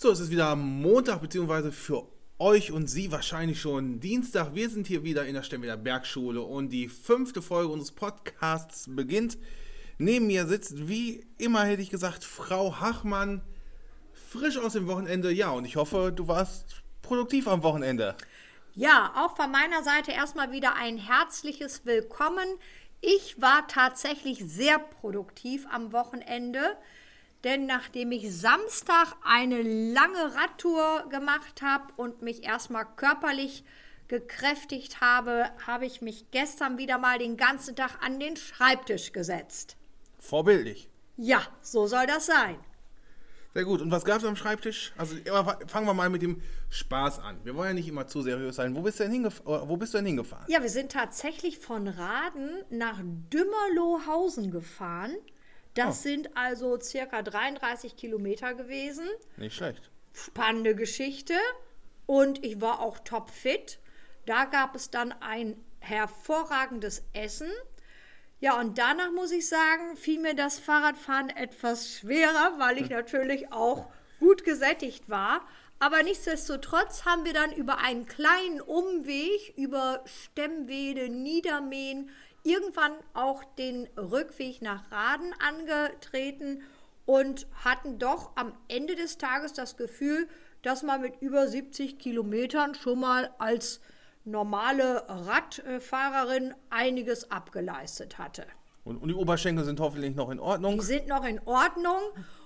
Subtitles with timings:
[0.00, 2.06] So, es ist wieder Montag, beziehungsweise für
[2.38, 4.54] euch und Sie wahrscheinlich schon Dienstag.
[4.54, 9.38] Wir sind hier wieder in der Stemmider Bergschule und die fünfte Folge unseres Podcasts beginnt.
[9.98, 13.42] Neben mir sitzt, wie immer hätte ich gesagt, Frau Hachmann,
[14.12, 15.32] frisch aus dem Wochenende.
[15.32, 18.14] Ja, und ich hoffe, du warst produktiv am Wochenende.
[18.76, 22.46] Ja, auch von meiner Seite erstmal wieder ein herzliches Willkommen.
[23.00, 26.76] Ich war tatsächlich sehr produktiv am Wochenende.
[27.44, 33.64] Denn nachdem ich Samstag eine lange Radtour gemacht habe und mich erstmal körperlich
[34.08, 39.76] gekräftigt habe, habe ich mich gestern wieder mal den ganzen Tag an den Schreibtisch gesetzt.
[40.18, 40.88] Vorbildlich.
[41.16, 42.58] Ja, so soll das sein.
[43.54, 43.80] Sehr gut.
[43.82, 44.92] Und was gab es am Schreibtisch?
[44.96, 45.16] Also
[45.66, 47.38] fangen wir mal mit dem Spaß an.
[47.44, 48.74] Wir wollen ja nicht immer zu seriös sein.
[48.74, 50.46] Wo bist du denn, hingef wo bist du denn hingefahren?
[50.48, 55.12] Ja, wir sind tatsächlich von Raden nach Dümmerlohausen gefahren.
[55.78, 56.02] Das oh.
[56.02, 59.06] sind also circa 33 Kilometer gewesen.
[59.36, 59.92] Nicht schlecht.
[60.12, 61.34] Spannende Geschichte.
[62.04, 63.78] Und ich war auch topfit.
[64.26, 67.50] Da gab es dann ein hervorragendes Essen.
[68.40, 73.52] Ja, und danach muss ich sagen, fiel mir das Fahrradfahren etwas schwerer, weil ich natürlich
[73.52, 75.46] auch gut gesättigt war.
[75.78, 82.10] Aber nichtsdestotrotz haben wir dann über einen kleinen Umweg über Stemmwede, Niedermähen,
[82.48, 86.62] irgendwann auch den Rückweg nach Raden angetreten
[87.04, 90.28] und hatten doch am Ende des Tages das Gefühl,
[90.62, 93.82] dass man mit über 70 Kilometern schon mal als
[94.24, 98.46] normale Radfahrerin einiges abgeleistet hatte.
[98.84, 100.78] Und, und die Oberschenkel sind hoffentlich noch in Ordnung?
[100.78, 102.00] Die sind noch in Ordnung.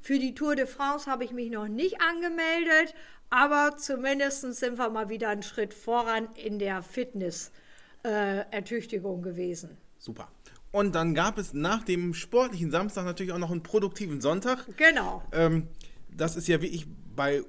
[0.00, 2.94] Für die Tour de France habe ich mich noch nicht angemeldet,
[3.30, 9.78] aber zumindest sind wir mal wieder einen Schritt voran in der Fitnessertüchtigung äh, gewesen.
[10.04, 10.28] Super.
[10.70, 14.66] Und dann gab es nach dem sportlichen Samstag natürlich auch noch einen produktiven Sonntag.
[14.76, 15.22] Genau.
[15.32, 15.68] Ähm,
[16.14, 17.42] das ist ja wie ich bei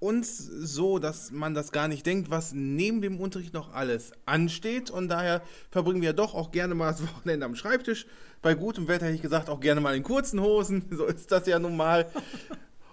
[0.00, 4.90] uns so, dass man das gar nicht denkt, was neben dem Unterricht noch alles ansteht.
[4.90, 5.40] Und daher
[5.70, 8.06] verbringen wir doch auch gerne mal das Wochenende am Schreibtisch.
[8.40, 10.86] Bei gutem Wetter hätte ich gesagt, auch gerne mal in kurzen Hosen.
[10.90, 12.10] So ist das ja nun mal.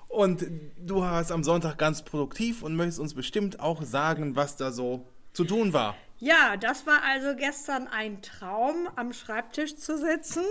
[0.09, 0.45] Und
[0.77, 5.07] du warst am Sonntag ganz produktiv und möchtest uns bestimmt auch sagen, was da so
[5.33, 5.95] zu tun war.
[6.21, 10.43] Ja, das war also gestern ein Traum, am Schreibtisch zu sitzen.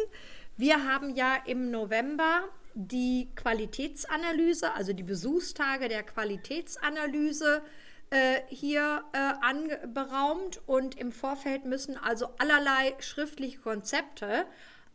[0.56, 7.60] Wir haben ja im November die Qualitätsanalyse, also die Besuchstage der Qualitätsanalyse
[8.08, 14.46] äh, hier äh, anberaumt und im Vorfeld müssen also allerlei schriftliche Konzepte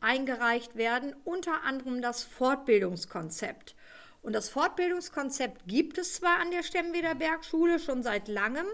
[0.01, 3.75] eingereicht werden, unter anderem das Fortbildungskonzept.
[4.23, 8.65] Und das Fortbildungskonzept gibt es zwar an der Stemweder Bergschule schon seit langem,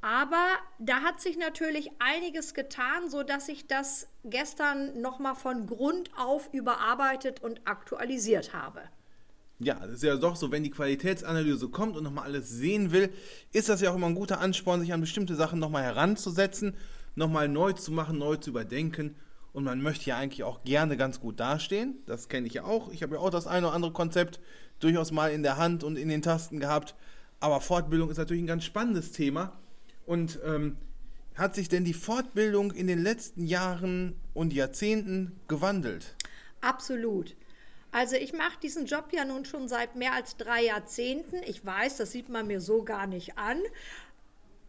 [0.00, 0.46] aber
[0.78, 7.42] da hat sich natürlich einiges getan, sodass ich das gestern nochmal von Grund auf überarbeitet
[7.42, 8.82] und aktualisiert habe.
[9.58, 13.10] Ja, das ist ja doch so, wenn die Qualitätsanalyse kommt und nochmal alles sehen will,
[13.52, 16.76] ist das ja auch immer ein guter Ansporn, sich an bestimmte Sachen nochmal heranzusetzen,
[17.14, 19.16] nochmal neu zu machen, neu zu überdenken.
[19.54, 22.02] Und man möchte ja eigentlich auch gerne ganz gut dastehen.
[22.04, 22.92] Das kenne ich ja auch.
[22.92, 24.38] Ich habe ja auch das eine oder andere Konzept
[24.80, 26.94] durchaus mal in der Hand und in den Tasten gehabt.
[27.40, 29.58] Aber Fortbildung ist natürlich ein ganz spannendes Thema.
[30.06, 30.76] Und ähm,
[31.34, 36.14] hat sich denn die Fortbildung in den letzten Jahren und Jahrzehnten gewandelt?
[36.60, 37.36] Absolut.
[37.92, 41.36] Also ich mache diesen Job ja nun schon seit mehr als drei Jahrzehnten.
[41.44, 43.60] Ich weiß, das sieht man mir so gar nicht an.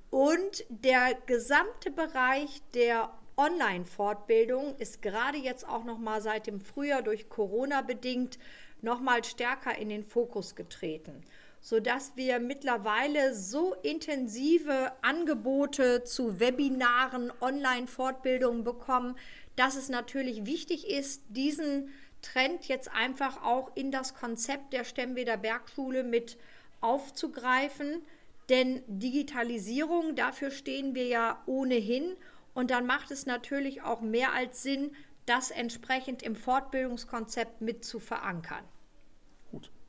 [0.09, 7.01] Und der gesamte Bereich der Online-Fortbildung ist gerade jetzt auch noch mal seit dem Frühjahr
[7.01, 8.39] durch Corona bedingt
[8.81, 11.23] noch mal stärker in den Fokus getreten
[11.67, 19.17] sodass wir mittlerweile so intensive Angebote zu Webinaren, Online-Fortbildungen bekommen,
[19.57, 21.89] dass es natürlich wichtig ist, diesen
[22.21, 26.37] Trend jetzt einfach auch in das Konzept der Stemmweder Bergschule mit
[26.79, 28.01] aufzugreifen.
[28.47, 32.15] Denn Digitalisierung, dafür stehen wir ja ohnehin.
[32.53, 34.95] Und dann macht es natürlich auch mehr als Sinn,
[35.25, 38.63] das entsprechend im Fortbildungskonzept mit zu verankern.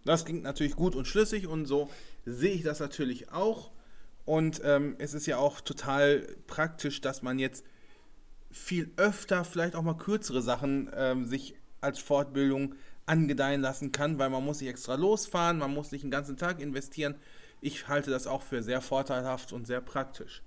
[0.04, 1.90] Das klingt natürlich gut und schlüssig und so
[2.24, 3.70] sehe ich das natürlich auch.
[4.24, 7.64] Und ähm, es ist ja auch total praktisch, dass man jetzt
[8.50, 12.74] viel öfter vielleicht auch mal kürzere Sachen ähm, sich als Fortbildung
[13.06, 16.60] angedeihen lassen kann, weil man muss sich extra losfahren, man muss nicht einen ganzen Tag
[16.60, 17.14] investieren.
[17.60, 20.42] Ich halte das auch für sehr vorteilhaft und sehr praktisch.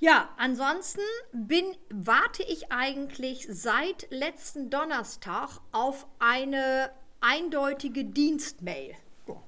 [0.00, 1.00] Ja, ansonsten
[1.32, 6.90] bin, warte ich eigentlich seit letzten Donnerstag auf eine
[7.20, 8.94] eindeutige Dienstmail.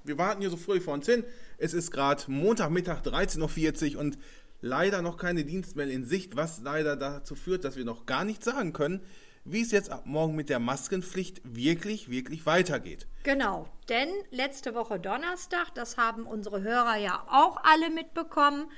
[0.04, 1.24] Wir warten hier so früh vor uns hin.
[1.58, 4.18] Es ist gerade Montagmittag 13.40 Uhr und
[4.60, 8.44] leider noch keine Dienstmail in Sicht, was leider dazu führt, dass wir noch gar nichts
[8.44, 9.00] sagen können,
[9.44, 13.06] wie es jetzt ab morgen mit der Maskenpflicht wirklich, wirklich weitergeht.
[13.22, 18.70] Genau, denn letzte Woche Donnerstag, das haben unsere Hörer ja auch alle mitbekommen,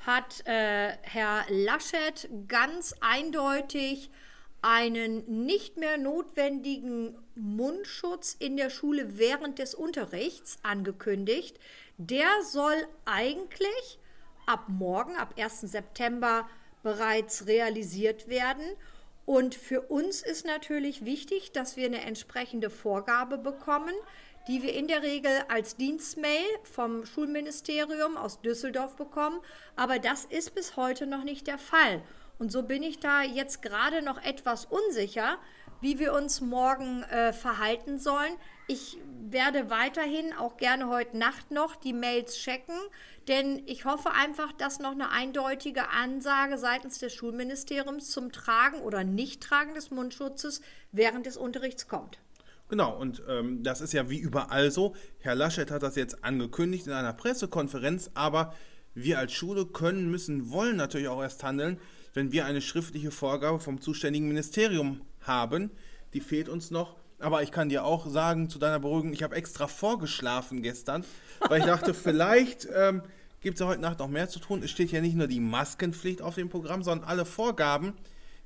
[0.00, 4.10] hat äh, Herr Laschet ganz eindeutig
[4.62, 11.58] einen nicht mehr notwendigen Mundschutz in der Schule während des Unterrichts angekündigt.
[11.98, 13.98] Der soll eigentlich
[14.46, 15.62] ab morgen, ab 1.
[15.62, 16.48] September,
[16.82, 18.64] bereits realisiert werden.
[19.24, 23.94] Und für uns ist natürlich wichtig, dass wir eine entsprechende Vorgabe bekommen,
[24.48, 29.40] die wir in der Regel als Dienstmail vom Schulministerium aus Düsseldorf bekommen.
[29.76, 32.02] Aber das ist bis heute noch nicht der Fall.
[32.38, 35.38] Und so bin ich da jetzt gerade noch etwas unsicher,
[35.80, 38.32] wie wir uns morgen äh, verhalten sollen.
[38.68, 38.98] Ich
[39.30, 42.76] werde weiterhin auch gerne heute Nacht noch die Mails checken,
[43.28, 49.04] denn ich hoffe einfach, dass noch eine eindeutige Ansage seitens des Schulministeriums zum Tragen oder
[49.04, 50.62] Nichttragen des Mundschutzes
[50.92, 52.18] während des Unterrichts kommt.
[52.68, 54.94] Genau, und ähm, das ist ja wie überall so.
[55.18, 58.54] Herr Laschet hat das jetzt angekündigt in einer Pressekonferenz, aber
[58.94, 61.78] wir als Schule können, müssen, wollen natürlich auch erst handeln,
[62.14, 65.70] wenn wir eine schriftliche Vorgabe vom zuständigen Ministerium haben.
[66.14, 66.96] Die fehlt uns noch.
[67.18, 71.04] Aber ich kann dir auch sagen, zu deiner Beruhigung, ich habe extra vorgeschlafen gestern,
[71.48, 73.02] weil ich dachte, vielleicht ähm,
[73.40, 74.62] gibt es ja heute Nacht noch mehr zu tun.
[74.62, 77.92] Es steht ja nicht nur die Maskenpflicht auf dem Programm, sondern alle Vorgaben,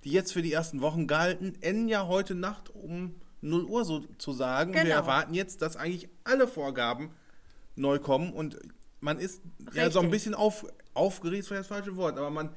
[0.05, 4.73] die jetzt für die ersten Wochen galten, enden ja heute Nacht um 0 Uhr sozusagen.
[4.73, 4.85] Genau.
[4.85, 7.11] Wir erwarten jetzt, dass eigentlich alle Vorgaben
[7.77, 8.59] neu kommen und
[9.01, 9.77] man ist Richtig.
[9.77, 12.51] ja so ein bisschen auf, aufgeregt, vielleicht das falsche Wort, aber man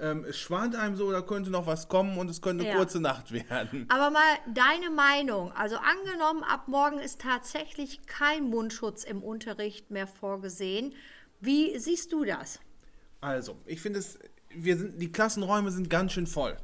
[0.00, 2.76] ähm, es schwant einem so, da könnte noch was kommen und es könnte eine ja.
[2.78, 3.86] kurze Nacht werden.
[3.88, 5.52] Aber mal deine Meinung.
[5.52, 10.94] Also angenommen, ab morgen ist tatsächlich kein Mundschutz im Unterricht mehr vorgesehen.
[11.40, 12.60] Wie siehst du das?
[13.20, 14.18] Also, ich finde es,
[14.54, 16.56] wir sind, die Klassenräume sind ganz schön voll.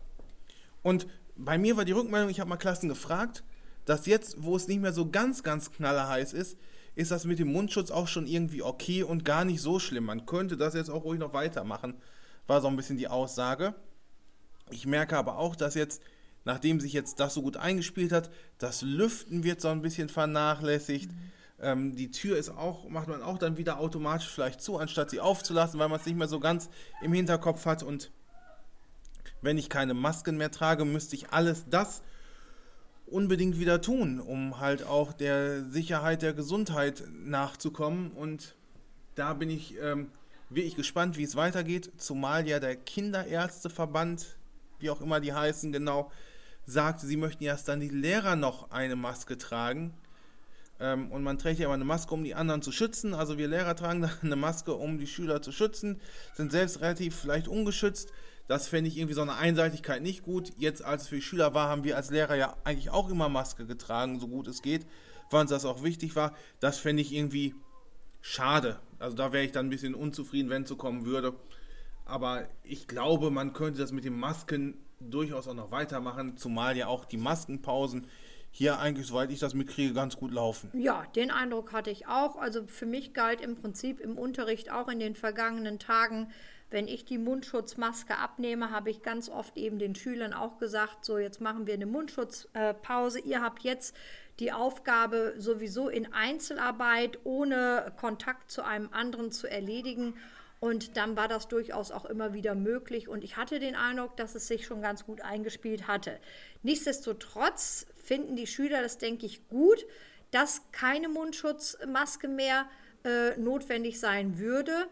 [0.82, 1.06] Und
[1.36, 3.44] bei mir war die Rückmeldung, ich habe mal Klassen gefragt,
[3.84, 6.56] dass jetzt, wo es nicht mehr so ganz, ganz knallerheiß ist,
[6.94, 10.04] ist das mit dem Mundschutz auch schon irgendwie okay und gar nicht so schlimm.
[10.04, 12.00] Man könnte das jetzt auch ruhig noch weitermachen
[12.46, 13.74] war so ein bisschen die Aussage.
[14.70, 16.02] Ich merke aber auch, dass jetzt,
[16.44, 21.10] nachdem sich jetzt das so gut eingespielt hat, das Lüften wird so ein bisschen vernachlässigt.
[21.10, 21.32] Mhm.
[21.58, 25.20] Ähm, die Tür ist auch, macht man auch dann wieder automatisch vielleicht zu, anstatt sie
[25.20, 26.68] aufzulassen, weil man es nicht mehr so ganz
[27.02, 27.82] im Hinterkopf hat.
[27.82, 28.10] Und
[29.40, 32.02] wenn ich keine Masken mehr trage, müsste ich alles das
[33.06, 38.10] unbedingt wieder tun, um halt auch der Sicherheit der Gesundheit nachzukommen.
[38.10, 38.56] Und
[39.14, 40.10] da bin ich ähm,
[40.50, 44.36] wirklich gespannt, wie es weitergeht, zumal ja der Kinderärzteverband,
[44.78, 46.10] wie auch immer die heißen, genau,
[46.66, 49.94] sagte, sie möchten erst dann die Lehrer noch eine Maske tragen.
[50.78, 53.14] Ähm, und man trägt ja immer eine Maske, um die anderen zu schützen.
[53.14, 56.00] Also wir Lehrer tragen dann eine Maske, um die Schüler zu schützen,
[56.34, 58.12] sind selbst relativ vielleicht ungeschützt.
[58.48, 60.52] Das fände ich irgendwie so eine Einseitigkeit nicht gut.
[60.56, 63.28] Jetzt, als es für die Schüler war, haben wir als Lehrer ja eigentlich auch immer
[63.28, 64.86] Maske getragen, so gut es geht,
[65.30, 66.32] weil uns das auch wichtig war.
[66.60, 67.54] Das fände ich irgendwie
[68.20, 68.78] schade.
[68.98, 71.34] Also da wäre ich dann ein bisschen unzufrieden, wenn es so kommen würde.
[72.04, 76.86] Aber ich glaube, man könnte das mit den Masken durchaus auch noch weitermachen, zumal ja
[76.86, 78.06] auch die Maskenpausen
[78.50, 80.70] hier eigentlich, soweit ich das mitkriege, ganz gut laufen.
[80.72, 82.36] Ja, den Eindruck hatte ich auch.
[82.36, 86.30] Also für mich galt im Prinzip im Unterricht auch in den vergangenen Tagen,
[86.70, 91.18] wenn ich die Mundschutzmaske abnehme, habe ich ganz oft eben den Schülern auch gesagt, so
[91.18, 93.20] jetzt machen wir eine Mundschutzpause.
[93.20, 93.94] Ihr habt jetzt
[94.40, 100.14] die Aufgabe sowieso in Einzelarbeit ohne Kontakt zu einem anderen zu erledigen.
[100.58, 103.08] Und dann war das durchaus auch immer wieder möglich.
[103.08, 106.18] Und ich hatte den Eindruck, dass es sich schon ganz gut eingespielt hatte.
[106.62, 109.86] Nichtsdestotrotz finden die Schüler das, denke ich, gut,
[110.30, 112.66] dass keine Mundschutzmaske mehr
[113.04, 114.88] äh, notwendig sein würde.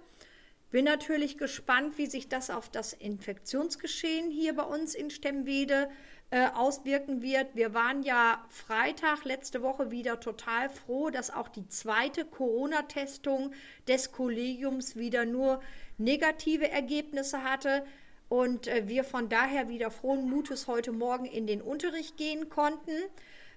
[0.75, 5.89] Bin natürlich gespannt, wie sich das auf das Infektionsgeschehen hier bei uns in Stemwede
[6.31, 7.55] äh, auswirken wird.
[7.55, 13.53] Wir waren ja Freitag letzte Woche wieder total froh, dass auch die zweite Corona-Testung
[13.87, 15.63] des Kollegiums wieder nur
[15.97, 17.87] negative Ergebnisse hatte
[18.29, 22.91] und äh, wir von daher wieder frohen Mutes heute Morgen in den Unterricht gehen konnten.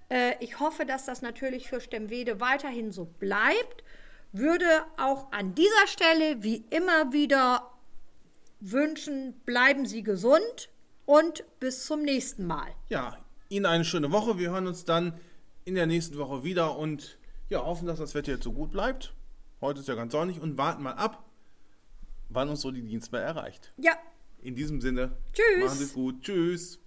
[0.08, 3.82] Äh, ich hoffe, dass das natürlich für Stemwede weiterhin so bleibt.
[4.32, 4.66] Würde
[4.96, 7.70] auch an dieser Stelle wie immer wieder
[8.60, 10.68] wünschen, bleiben Sie gesund,
[11.08, 12.68] und bis zum nächsten Mal.
[12.90, 13.16] Ja,
[13.48, 14.38] Ihnen eine schöne Woche.
[14.38, 15.18] Wir hören uns dann
[15.64, 17.18] in der nächsten Woche wieder und
[17.48, 19.14] ja, hoffen, dass das Wetter jetzt so gut bleibt.
[19.62, 21.24] Heute ist ja ganz sonnig und warten mal ab,
[22.28, 23.72] wann uns so die Dienstbar erreicht.
[23.78, 23.92] Ja.
[24.42, 25.64] In diesem Sinne, Tschüss.
[25.64, 26.20] machen Sie es gut.
[26.20, 26.78] Tschüss.